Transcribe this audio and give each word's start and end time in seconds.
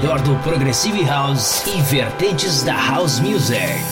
Melhor 0.00 0.20
do 0.20 0.36
Progressive 0.36 1.02
House 1.02 1.66
e 1.66 1.82
vertentes 1.82 2.62
da 2.62 2.72
House 2.72 3.18
Music. 3.18 3.87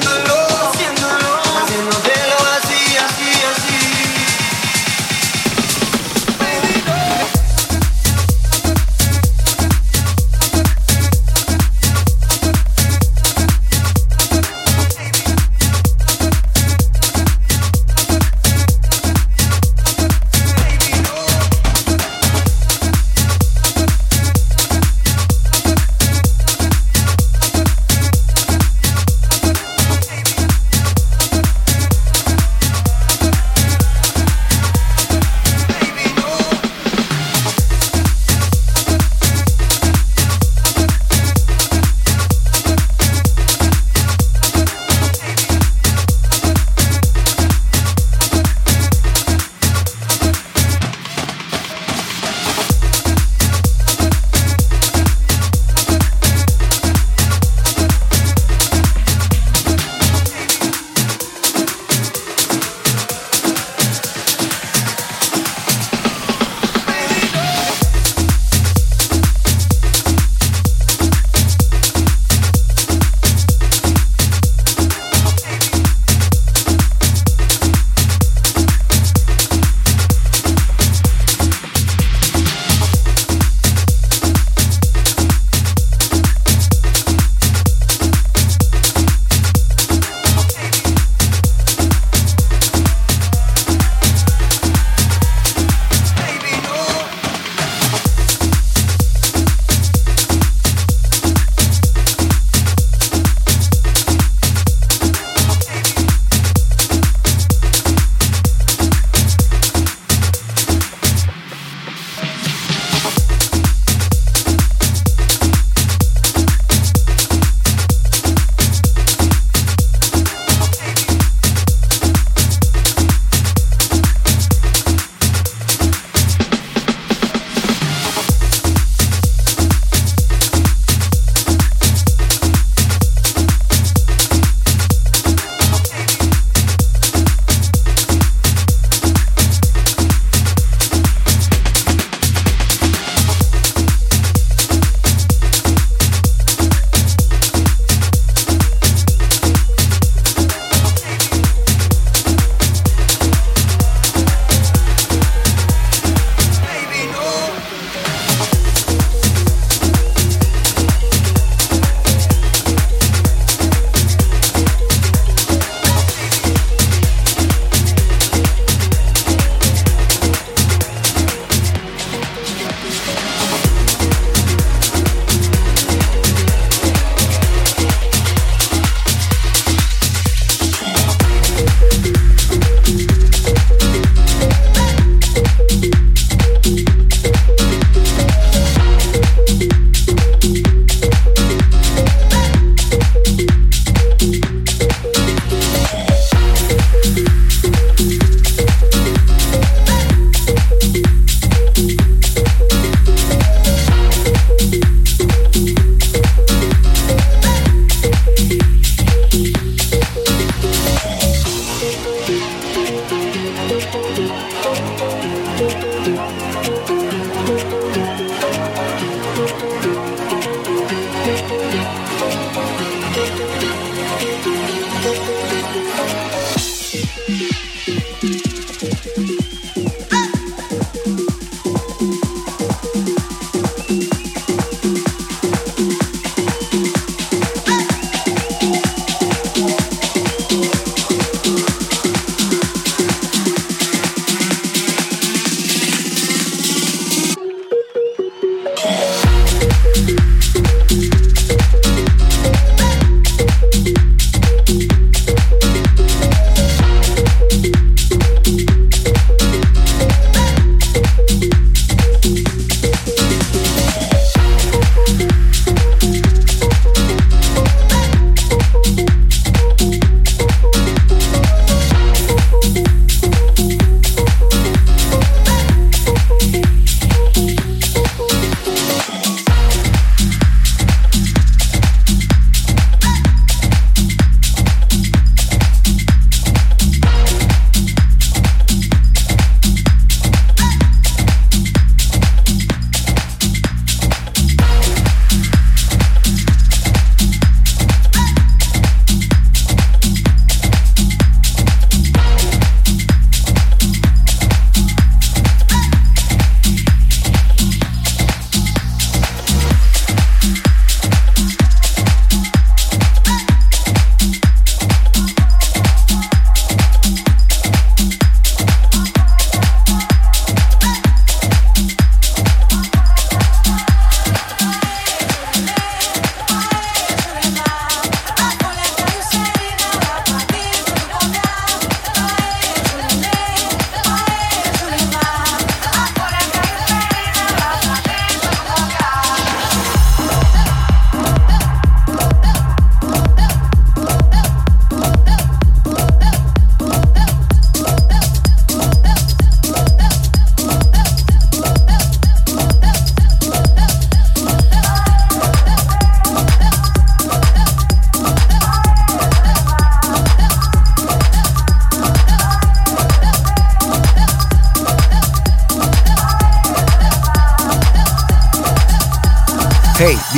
remember. 0.00 0.27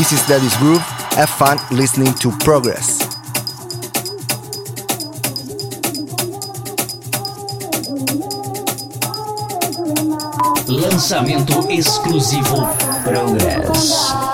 This 0.00 0.12
is 0.12 0.26
Daddy's 0.26 0.56
Groove. 0.56 0.80
Have 1.12 1.28
fun 1.28 1.58
listening 1.70 2.14
to 2.14 2.32
Progress. 2.38 3.00
Lançamento 10.66 11.70
exclusivo 11.70 12.66
Progress. 13.04 14.29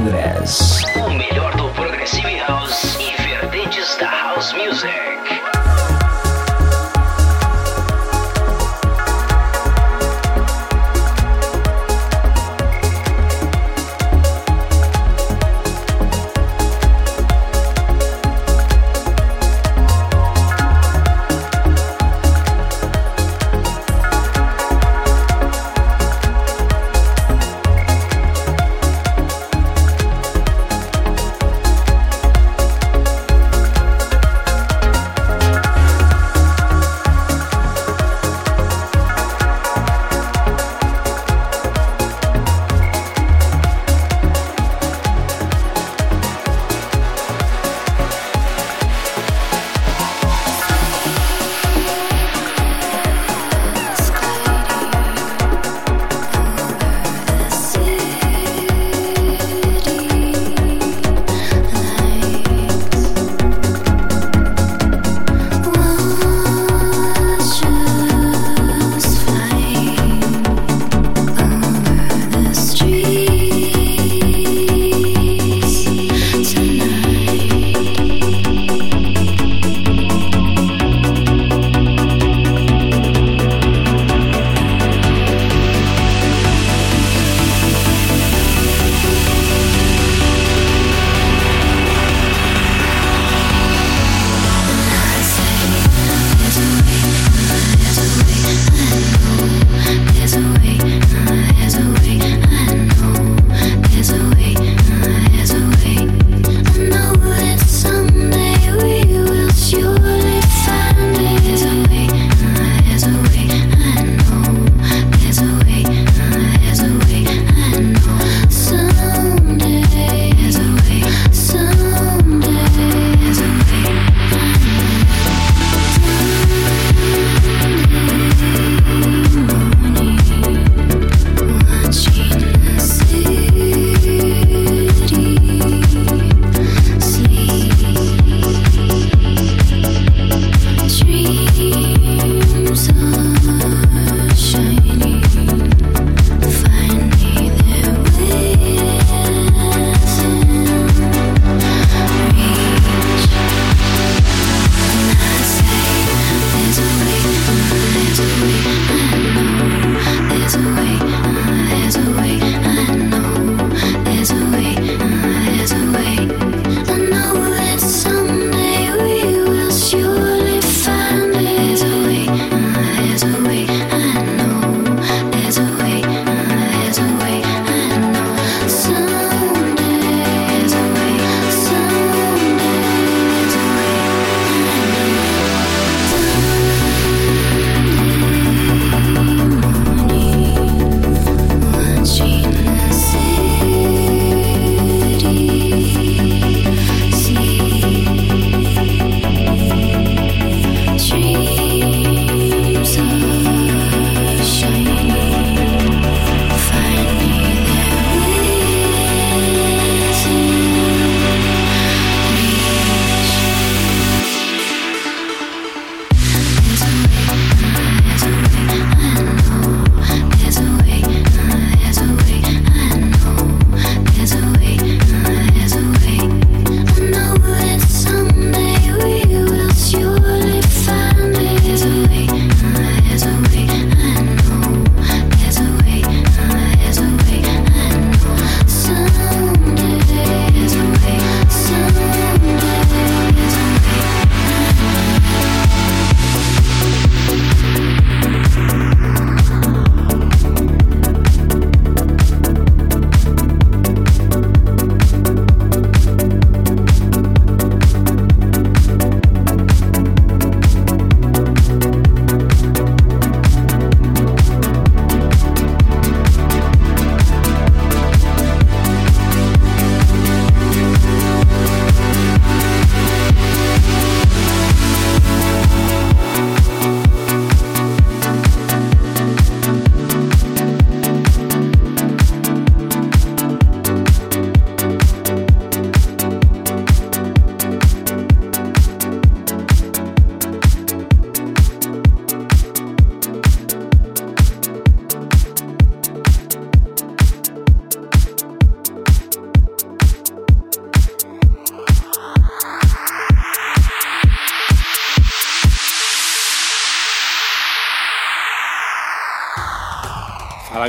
Progress. 0.00 0.82
O 0.96 1.10
melhor 1.10 1.54
do 1.56 1.68
Progressive 1.74 2.34
House 2.36 2.96
e 2.98 3.22
vertentes 3.22 3.96
da 3.96 4.08
House 4.08 4.54
Music. 4.54 5.19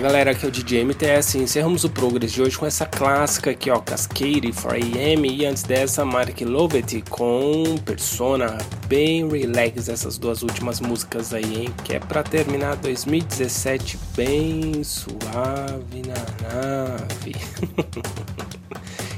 Galera, 0.02 0.32
aqui 0.32 0.46
é 0.46 0.50
o 0.50 0.52
DJ 0.52 0.84
MTS. 0.84 1.38
Encerramos 1.38 1.84
o 1.84 1.90
Progress 1.90 2.34
de 2.34 2.42
hoje 2.42 2.58
com 2.58 2.66
essa 2.66 2.88
clássica 2.88 3.52
aqui, 3.52 3.70
ó, 3.70 3.80
Cascade 3.80 4.52
4AM. 4.52 5.30
E 5.32 5.46
antes 5.46 5.62
dessa, 5.62 6.04
Mark 6.04 6.42
Lovett 6.42 7.04
com 7.04 7.78
Persona. 7.86 8.58
Bem 8.88 9.30
relax 9.30 9.90
essas 9.90 10.18
duas 10.18 10.42
últimas 10.42 10.82
músicas 10.82 11.34
aí, 11.34 11.66
hein? 11.66 11.74
Que 11.84 11.94
é 11.94 12.00
pra 12.00 12.24
terminar 12.24 12.78
2017 12.78 14.00
bem 14.16 14.84
suave 14.84 16.02
na 16.08 16.50
nave. 16.50 17.36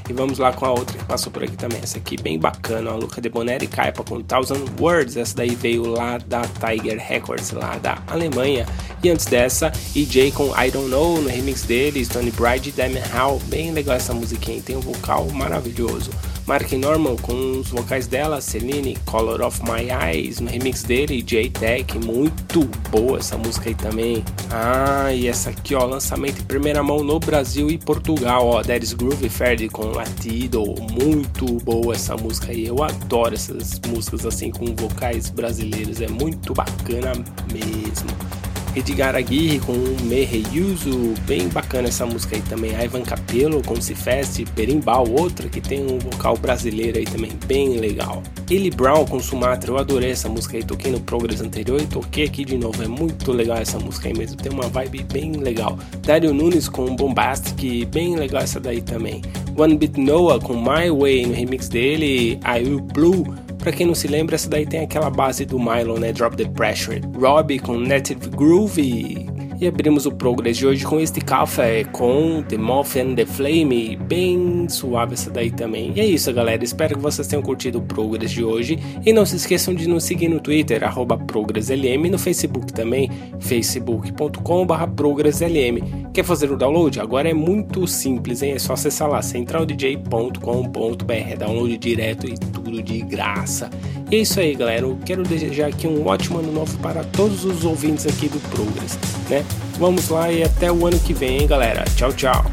E 0.08 0.12
vamos 0.12 0.38
lá 0.38 0.52
com 0.52 0.66
a 0.66 0.70
outra 0.70 0.98
que 0.98 1.04
passou 1.04 1.32
por 1.32 1.42
aqui 1.42 1.56
também. 1.56 1.80
Essa 1.82 1.98
aqui 1.98 2.20
bem 2.20 2.38
bacana, 2.38 2.90
a 2.90 2.94
Luca 2.94 3.20
de 3.22 3.28
Boneri 3.30 3.66
Caipa 3.66 4.04
com 4.04 4.20
Thousand 4.22 4.64
Words. 4.78 5.16
Essa 5.16 5.36
daí 5.36 5.54
veio 5.54 5.86
lá 5.86 6.18
da 6.18 6.42
Tiger 6.42 6.98
Records, 6.98 7.52
lá 7.52 7.78
da 7.78 8.02
Alemanha. 8.06 8.66
E 9.02 9.08
antes 9.08 9.24
dessa, 9.24 9.72
EJ 9.96 10.32
com 10.32 10.48
I 10.58 10.70
Don't 10.70 10.90
Know, 10.90 11.22
no 11.22 11.28
remix 11.28 11.62
dele, 11.62 12.04
Stone 12.04 12.30
Bride 12.32 12.68
e 12.68 12.72
Damn 12.72 12.98
How. 13.14 13.38
Bem 13.46 13.72
legal 13.72 13.96
essa 13.96 14.12
musiquinha, 14.12 14.60
tem 14.60 14.76
um 14.76 14.80
vocal 14.80 15.26
maravilhoso. 15.30 16.10
Mark 16.46 16.70
Norman 16.72 17.16
com 17.16 17.60
os 17.60 17.70
vocais 17.70 18.06
dela, 18.06 18.40
Celine, 18.40 18.98
Color 19.06 19.40
of 19.40 19.62
My 19.62 19.88
Eyes, 19.90 20.40
no 20.40 20.50
remix 20.50 20.82
dele, 20.82 21.22
J-Tech, 21.22 21.98
muito 21.98 22.66
boa 22.90 23.18
essa 23.18 23.38
música 23.38 23.70
aí 23.70 23.74
também. 23.74 24.22
Ah, 24.50 25.12
e 25.12 25.26
essa 25.26 25.50
aqui, 25.50 25.74
ó, 25.74 25.84
lançamento 25.86 26.42
em 26.42 26.44
primeira 26.44 26.82
mão 26.82 27.02
no 27.02 27.18
Brasil 27.18 27.70
e 27.70 27.78
Portugal, 27.78 28.46
ó, 28.46 28.62
That 28.62 28.84
is 28.84 28.92
Groove 28.92 29.28
Ferd 29.30 29.68
com 29.70 29.86
Latido, 29.86 30.62
muito 30.92 31.46
boa 31.64 31.94
essa 31.94 32.14
música 32.14 32.52
aí, 32.52 32.66
eu 32.66 32.82
adoro 32.82 33.34
essas 33.34 33.80
músicas 33.86 34.26
assim 34.26 34.50
com 34.50 34.66
vocais 34.76 35.30
brasileiros, 35.30 36.02
é 36.02 36.08
muito 36.08 36.52
bacana 36.52 37.12
mesmo. 37.50 38.43
Edgar 38.76 39.14
Aguirre 39.14 39.60
com 39.60 39.72
Me 40.02 40.24
Reuso, 40.24 41.14
bem 41.26 41.48
bacana 41.48 41.88
essa 41.88 42.04
música 42.04 42.34
aí 42.34 42.42
também. 42.42 42.72
Ivan 42.72 43.02
Capello 43.02 43.62
com 43.62 43.80
Se 43.80 43.94
Feste, 43.94 44.44
Berimbau, 44.44 45.08
outra 45.10 45.48
que 45.48 45.60
tem 45.60 45.82
um 45.84 45.98
vocal 45.98 46.36
brasileiro 46.36 46.98
aí 46.98 47.04
também, 47.04 47.30
bem 47.46 47.76
legal. 47.78 48.22
Ellie 48.50 48.70
Brown 48.70 49.06
com 49.06 49.20
Sumatra, 49.20 49.70
eu 49.70 49.78
adorei 49.78 50.10
essa 50.10 50.28
música 50.28 50.56
aí, 50.56 50.64
toquei 50.64 50.90
no 50.90 51.00
Progress 51.00 51.40
anterior 51.40 51.80
e 51.80 51.86
toquei 51.86 52.24
aqui 52.24 52.44
de 52.44 52.58
novo, 52.58 52.82
é 52.82 52.88
muito 52.88 53.32
legal 53.32 53.58
essa 53.58 53.78
música 53.78 54.08
aí 54.08 54.18
mesmo, 54.18 54.36
tem 54.36 54.52
uma 54.52 54.68
vibe 54.68 55.04
bem 55.12 55.32
legal. 55.32 55.78
Dario 56.02 56.34
Nunes 56.34 56.68
com 56.68 56.96
Bombastic, 56.96 57.86
bem 57.86 58.16
legal 58.16 58.42
essa 58.42 58.58
daí 58.58 58.82
também. 58.82 59.22
One 59.56 59.76
Bit 59.76 60.00
Noah 60.00 60.40
com 60.40 60.54
My 60.54 60.90
Way 60.90 61.26
no 61.26 61.34
remix 61.34 61.68
dele, 61.68 62.40
I 62.44 62.64
Will 62.64 62.80
Blue 62.80 63.43
Pra 63.64 63.72
quem 63.72 63.86
não 63.86 63.94
se 63.94 64.06
lembra, 64.06 64.34
essa 64.34 64.46
daí 64.46 64.66
tem 64.66 64.80
aquela 64.80 65.08
base 65.08 65.46
do 65.46 65.58
Milo, 65.58 65.98
né? 65.98 66.12
Drop 66.12 66.36
the 66.36 66.44
Pressure. 66.44 67.00
Robbie 67.18 67.58
com 67.58 67.78
Native 67.78 68.28
Groove. 68.28 69.26
E 69.64 69.66
abrimos 69.66 70.04
o 70.04 70.12
Progress 70.12 70.58
de 70.58 70.66
hoje 70.66 70.84
com 70.84 71.00
este 71.00 71.22
café 71.22 71.84
com 71.84 72.44
The 72.46 72.58
Moth 72.58 72.96
and 72.96 73.14
the 73.14 73.24
Flame, 73.24 73.96
bem 73.96 74.68
suave 74.68 75.14
essa 75.14 75.30
daí 75.30 75.50
também. 75.50 75.90
E 75.96 76.00
é 76.00 76.04
isso, 76.04 76.30
galera. 76.34 76.62
Espero 76.62 76.96
que 76.96 77.00
vocês 77.00 77.26
tenham 77.26 77.42
curtido 77.42 77.78
o 77.78 77.82
Progress 77.82 78.30
de 78.30 78.44
hoje. 78.44 78.78
E 79.06 79.10
não 79.10 79.24
se 79.24 79.36
esqueçam 79.36 79.74
de 79.74 79.88
nos 79.88 80.04
seguir 80.04 80.28
no 80.28 80.38
Twitter, 80.38 80.82
ProgressLM, 81.26 82.10
no 82.10 82.18
Facebook 82.18 82.74
também, 82.74 83.10
facebook.com.br 83.40 84.86
ProgressLM. 84.94 86.10
Quer 86.12 86.24
fazer 86.24 86.52
o 86.52 86.58
download? 86.58 87.00
Agora 87.00 87.30
é 87.30 87.34
muito 87.34 87.86
simples, 87.86 88.42
hein? 88.42 88.52
É 88.52 88.58
só 88.58 88.74
acessar 88.74 89.08
lá, 89.08 89.22
centraldj.com.br, 89.22 91.38
download 91.38 91.78
direto 91.78 92.26
e 92.26 92.34
tudo 92.34 92.82
de 92.82 93.00
graça. 93.00 93.70
E 94.10 94.16
é 94.16 94.18
isso 94.18 94.38
aí, 94.38 94.54
galera. 94.54 94.84
Eu 94.84 94.98
quero 95.04 95.22
desejar 95.22 95.68
aqui 95.68 95.86
um 95.86 96.06
ótimo 96.06 96.38
ano 96.38 96.52
novo 96.52 96.76
para 96.78 97.02
todos 97.02 97.46
os 97.46 97.64
ouvintes 97.64 98.06
aqui 98.06 98.28
do 98.28 98.38
Progress, 98.50 98.98
né? 99.30 99.42
Vamos 99.78 100.08
lá 100.08 100.30
e 100.30 100.42
até 100.42 100.70
o 100.70 100.86
ano 100.86 100.98
que 100.98 101.12
vem, 101.12 101.42
hein, 101.42 101.46
galera. 101.46 101.84
Tchau, 101.96 102.12
tchau. 102.12 102.44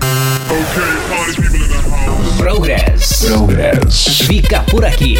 Progress. 2.37 3.25
Progress. 3.25 4.21
Fica 4.25 4.61
por 4.63 4.83
aqui. 4.83 5.17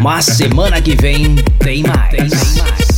Mas 0.00 0.24
semana 0.24 0.80
que 0.80 0.94
vem 0.96 1.36
tem 1.58 1.82
mais. 1.82 2.10
Tem 2.10 2.28
mais. 2.28 2.91